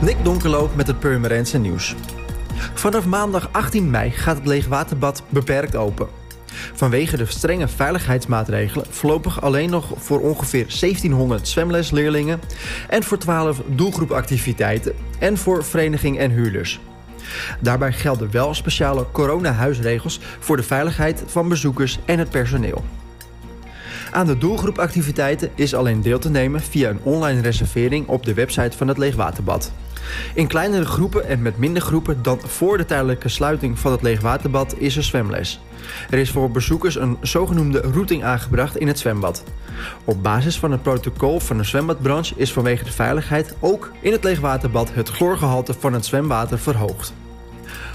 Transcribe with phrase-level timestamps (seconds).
[0.00, 1.94] Nick Donkerloop met het Purmerendse nieuws.
[2.74, 6.08] Vanaf maandag 18 mei gaat het leegwaterbad beperkt open.
[6.74, 12.40] Vanwege de strenge veiligheidsmaatregelen voorlopig alleen nog voor ongeveer 1700 zwemlesleerlingen
[12.88, 16.80] en voor 12 doelgroepactiviteiten en voor vereniging en huurders.
[17.60, 22.84] Daarbij gelden wel speciale coronahuisregels voor de veiligheid van bezoekers en het personeel.
[24.10, 28.76] Aan de doelgroepactiviteiten is alleen deel te nemen via een online reservering op de website
[28.76, 29.72] van het Leegwaterbad.
[30.34, 34.74] In kleinere groepen en met minder groepen dan voor de tijdelijke sluiting van het Leegwaterbad
[34.78, 35.60] is er zwemles.
[36.10, 39.44] Er is voor bezoekers een zogenoemde routing aangebracht in het zwembad.
[40.04, 44.24] Op basis van het protocol van de zwembadbranche is vanwege de veiligheid ook in het
[44.24, 47.12] Leegwaterbad het chloorgehalte van het zwemwater verhoogd.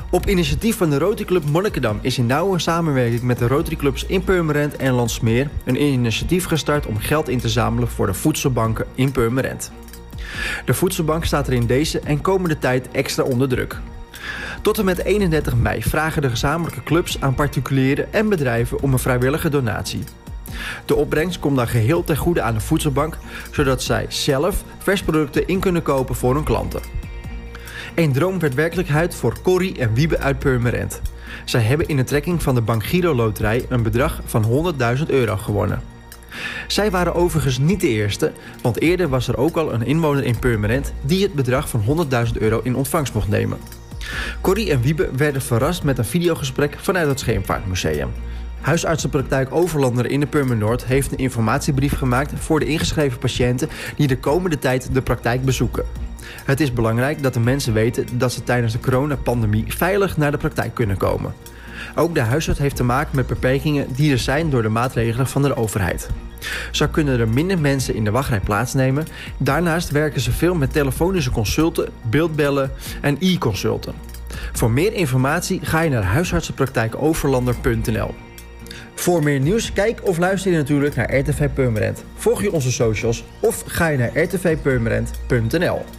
[0.09, 4.05] Op initiatief van de Rotary Club Monnikendam is in nauwe samenwerking met de Rotary Clubs
[4.05, 8.85] in Purmerend en Landsmeer een initiatief gestart om geld in te zamelen voor de voedselbanken
[8.95, 9.71] in Purmerend.
[10.65, 13.79] De voedselbank staat er in deze en komende tijd extra onder druk.
[14.61, 18.99] Tot en met 31 mei vragen de gezamenlijke clubs aan particulieren en bedrijven om een
[18.99, 20.03] vrijwillige donatie.
[20.85, 23.17] De opbrengst komt dan geheel ten goede aan de voedselbank,
[23.51, 27.04] zodat zij zelf versproducten in kunnen kopen voor hun klanten.
[27.95, 31.01] Een droom werd werkelijkheid voor Corrie en Wiebe uit Purmerend.
[31.45, 35.37] Zij hebben in de trekking van de Bank Giro Loterij een bedrag van 100.000 euro
[35.37, 35.81] gewonnen.
[36.67, 40.39] Zij waren overigens niet de eerste, want eerder was er ook al een inwoner in
[40.39, 43.57] Purmerend die het bedrag van 100.000 euro in ontvangst mocht nemen.
[44.41, 48.09] Corrie en Wiebe werden verrast met een videogesprek vanuit het Scheemvaartmuseum.
[48.61, 54.17] Huisartsenpraktijk Overlander in de Purmernoord heeft een informatiebrief gemaakt voor de ingeschreven patiënten die de
[54.17, 56.04] komende tijd de praktijk bezoeken.
[56.45, 60.37] Het is belangrijk dat de mensen weten dat ze tijdens de coronapandemie veilig naar de
[60.37, 61.33] praktijk kunnen komen.
[61.95, 65.41] Ook de huisarts heeft te maken met beperkingen die er zijn door de maatregelen van
[65.41, 66.09] de overheid.
[66.71, 69.07] Zo kunnen er minder mensen in de wachtrij plaatsnemen.
[69.37, 72.71] Daarnaast werken ze veel met telefonische consulten, beeldbellen
[73.01, 73.93] en e-consulten.
[74.53, 78.13] Voor meer informatie ga je naar huisartsenpraktijkoverlander.nl.
[78.95, 82.03] Voor meer nieuws, kijk of luister je natuurlijk naar RTV Purmerend.
[82.15, 85.85] Volg je onze socials of ga je naar rtvpurmerend.nl.